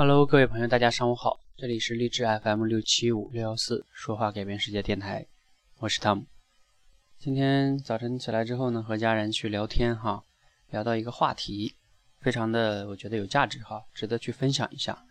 [0.00, 5.26] Hello，各位朋友，大家上午好，这里是励志 FM 六七五六幺四说话改变世界电台，
[5.80, 6.26] 我是 Tom。
[7.18, 10.22] 今天早晨起来之后呢，和家人去聊天哈，
[10.70, 11.74] 聊到一个话题，
[12.20, 15.02] 非常的我觉得有价值哈，值得去分享一下。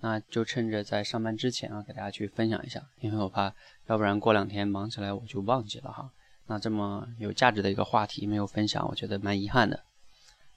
[0.00, 3.54] 那就趁着在上班之前啊，给大家去分享一下，因为我怕
[3.86, 6.10] 要不然过两天忙起来我就忘记了哈。
[6.48, 9.84] 那这么有价值的一个话题没有分享，我觉得蛮遗憾的。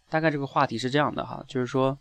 [0.10, 1.96] 大概这个话题是这样的哈，就是说。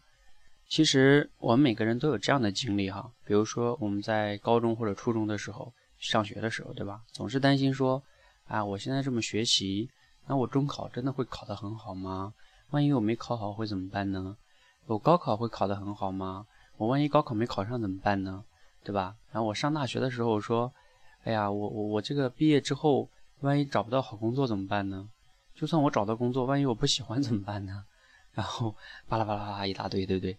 [0.69, 7.01] 其实我们每个人都有这样的经历哈，比如说我们在高中或者初中的时候上学的时候，对吧？
[7.12, 8.02] 总是担心说，
[8.47, 9.88] 啊，我现在这么学习，
[10.27, 12.35] 那我中考真的会考得很好吗？
[12.71, 14.37] 万一我没考好会怎么办呢？
[14.87, 16.47] 我高考会考得很好吗？
[16.77, 18.45] 我万一高考没考上怎么办呢？
[18.83, 19.15] 对吧？
[19.30, 20.73] 然后我上大学的时候说，
[21.23, 23.09] 哎呀，我我我这个毕业之后，
[23.41, 25.09] 万一找不到好工作怎么办呢？
[25.55, 27.85] 就算我找到工作，万一我不喜欢怎么办呢？
[28.35, 28.74] 然后
[29.09, 30.37] 巴拉巴拉巴拉一大堆，对不对？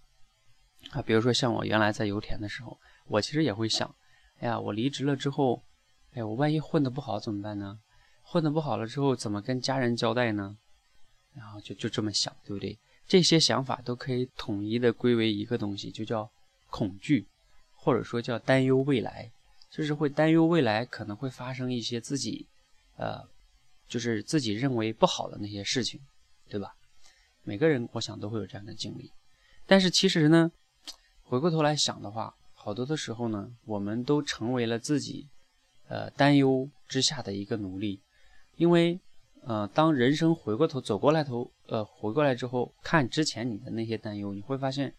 [0.91, 3.93] 啊，比如说像我原来在油田的时候，我其实也会想，
[4.39, 5.61] 哎呀，我离职了之后，
[6.13, 7.79] 哎，我万一混得不好怎么办呢？
[8.21, 10.57] 混得不好了之后，怎么跟家人交代呢？
[11.33, 12.77] 然后就就这么想，对不对？
[13.07, 16.29] 这些想法都可以统一的归为一个东西，就叫
[16.69, 17.27] 恐惧，
[17.73, 19.29] 或者说叫担忧未来，
[19.69, 22.47] 就是会担忧未来可能会发生一些自己，
[22.97, 23.21] 呃，
[23.87, 25.99] 就是自己认为不好的那些事情，
[26.47, 26.73] 对吧？
[27.43, 29.11] 每个人我想都会有这样的经历，
[29.65, 30.51] 但是其实呢。
[31.27, 35.27] 回过头来想的话，好多的时候呢，我们都成为了自己，
[35.87, 37.99] 呃，担忧之下的一个奴隶。
[38.57, 38.99] 因为，
[39.41, 44.93] 呃，当人生回过头走过来头，呃，回过来之后，看之前你的那些担忧，你会发现，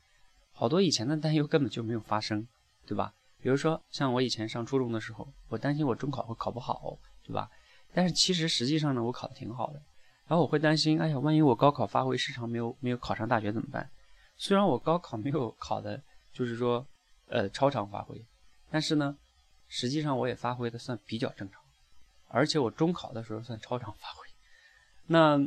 [0.51, 2.45] 好多以前的担忧根本就没有发生，
[2.85, 3.15] 对吧？
[3.41, 7.49] 比如说，像我以前上初中的时候，我担心我中考会考不好，对吧？
[7.95, 9.81] 但是其实实际上呢，我考的挺好的。
[10.27, 13.89] 然后我会担心，哎呀，万一我高考发挥失常，没有没有考上大学怎么办？
[14.37, 16.03] 虽然我高考没有考的。
[16.37, 16.87] 就是说，
[17.29, 18.23] 呃，超常发挥，
[18.71, 19.17] 但是呢，
[19.69, 21.63] 实际上我也发挥的算比较正常，
[22.29, 24.29] 而且我中考的时候算超常发挥。
[25.07, 25.41] 那，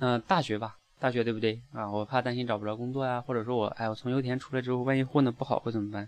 [0.00, 1.90] 呃，大学吧，大学对不对啊？
[1.90, 6.06] 我怕担心找不着工作呀，或者说我，哎，我从油田出来之后，万一混的不好会怎么办？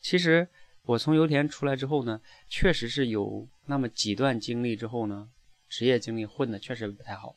[0.00, 0.48] 其实
[0.82, 5.28] 我从油田出来之后呢，确实是有那么几段经历之后呢，
[5.68, 7.36] 职业经历混的确实不太好，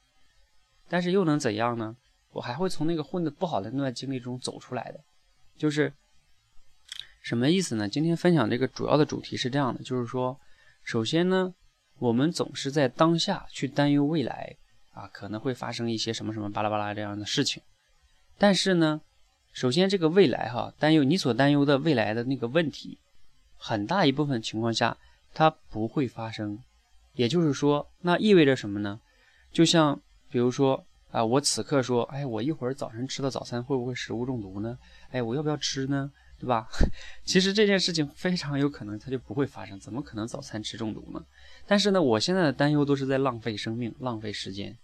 [0.87, 1.95] 但是又能怎样呢？
[2.31, 4.99] 我还会从那个混的不好的那段经历中走出来的，
[5.55, 5.93] 就是。
[7.29, 7.87] 什么意思呢？
[7.87, 10.35] 今天分享这个主要的主题是这样的，就是说，
[10.83, 11.53] 首先呢，
[11.99, 14.55] 我们总是在当下去担忧未来
[14.93, 17.61] 啊，可能会发生一些什么什么巴拉巴拉这样的事情。
[18.39, 18.99] 但是呢，
[19.53, 22.97] 首先这个未来哈，担忧你所担忧的未来的那个问题，
[23.57, 24.97] 很大一部分情况下
[25.35, 26.57] 它不会发生。
[27.13, 28.99] 也就是说，那意味着什么呢？
[29.51, 30.01] 就像
[30.31, 34.75] 比如说啊，我此刻说，哎，我一会儿早晨吃的早餐会不会食物中毒呢？
[35.11, 36.11] 哎，我要不要吃呢？
[36.39, 36.65] 对吧？
[37.25, 41.21] 其实这件事情非常有可能它就不会发生，怎么可能早餐吃中毒呢？
[41.67, 44.77] 但是呢，我现在的担忧都是在浪费生命、浪费时间。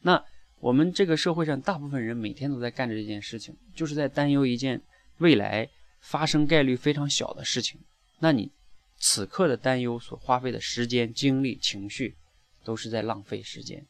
[0.00, 0.20] 那
[0.58, 4.82] 我们这个社会上大部分人每天都在干着这件事情，就是在担忧一件
[5.18, 5.68] 未来
[6.00, 7.80] 发生概率非常小的事情。
[8.18, 8.50] 那你
[8.98, 12.16] 此刻的担忧所花费的时间、精力、情绪，
[12.64, 13.86] 都是在浪费时间。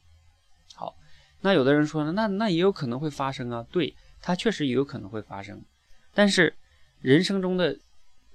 [0.74, 0.94] 好，
[1.40, 5.64] 那有的人说呢，那那也有可能会发生啊，对，它确实也有可能会发生，
[6.12, 6.54] 但是。
[7.06, 7.78] 人生中的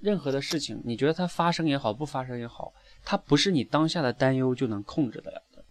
[0.00, 2.72] 任何的事情，你觉得它发生也好，不发生也好，
[3.04, 5.62] 它不是你当下的担忧就能控制得了的。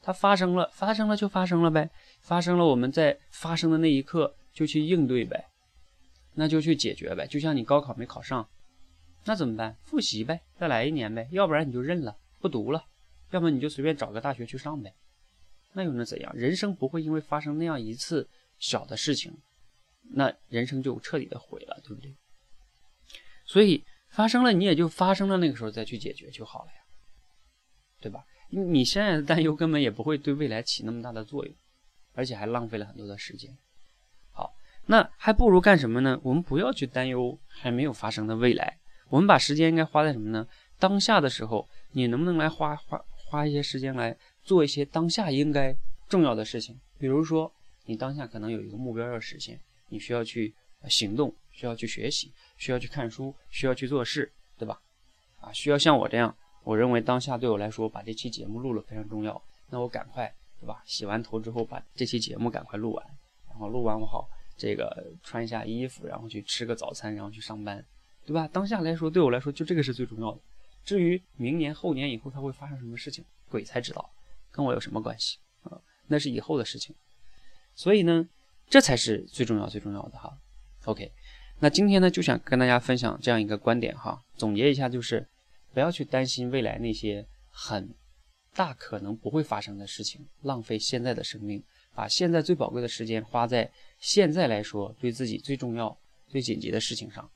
[0.00, 1.90] 它发生了，发生了就发生了呗，
[2.22, 5.44] 发生了，我们在发生的那一刻就去应对呗，
[6.36, 7.26] 那就去解决呗。
[7.26, 8.48] 就像你高考没考上，
[9.26, 9.76] 那怎么办？
[9.84, 12.82] 复习呗，再来一年呗，要不然你就认了，不读了，
[13.30, 14.94] 要么你就随便找个大学去上呗。
[15.74, 16.34] 那又能怎样？
[16.34, 18.26] 人生不会因为发生那样一次
[18.58, 19.36] 小的事情，
[20.12, 22.14] 那人生就彻底的毁了，对不对？
[23.48, 26.78] 所以发生了，你也就发生了，那个时候再去解决就好了呀，
[28.00, 28.24] 对吧？
[28.50, 31.54] 你现在的担忧根本也不会对未来起那么大的作用，
[32.12, 33.56] 而且还浪费了很多的时间。
[34.30, 34.54] 好，
[34.86, 36.20] 那还不如干什么呢？
[36.22, 38.78] 我们不要去担忧还没有发生的未来，
[39.08, 40.46] 我们把时间应该花在什么呢？
[40.78, 45.74] 当下的时候，你能不能来花花花一些时间来做一些当下应该
[46.08, 46.78] 重要的事情？
[46.98, 47.52] 比如说，
[47.86, 49.58] 你当下可能有一个目标要实现，
[49.88, 50.54] 你需要去
[50.88, 51.34] 行动。
[51.58, 54.80] 需要去学习，需要去看书，需要去做事，对吧？
[55.40, 56.32] 啊，需要像我这样，
[56.62, 59.42] 我认为当下对我来说，把这期节目录了非常重要。
[59.68, 60.80] 那我赶快，对吧？
[60.86, 63.04] 洗完头之后，把这期节目赶快录完，
[63.48, 67.84] 然后录完我好这个穿一下衣服，然后去吃个早餐，然后去上班，
[68.24, 68.46] 对吧？
[68.46, 70.38] 当下来说，对我来说，就这个是最重要的。
[70.84, 74.08] 至于明年、后年以后它会发生什么事情，鬼才知道，
[74.52, 75.76] 跟我有什么关系啊？
[76.06, 76.94] 那是以后的事情。
[77.74, 78.28] 所以呢，
[78.68, 80.38] 这才是最重要、最重要的哈。
[80.84, 81.12] OK。
[81.60, 85.26] 那今天呢，就想跟大家分享这样一个观点哈，总结一下就是，
[85.74, 87.92] 不要去担心未来那些很
[88.54, 91.60] 大可能不会发生的事情，浪费现在的生命，
[91.94, 93.68] 把现在最宝贵的时间花在
[93.98, 95.96] 现在来说对自己最重要、
[96.28, 97.28] 最紧急的事情上，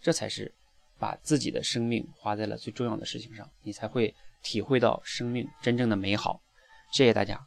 [0.00, 0.50] 这才是
[0.98, 6.40] 把自己的生命花在了最重要的事情上，你才会体会到生命真正的美好。
[6.92, 7.46] 谢谢大家。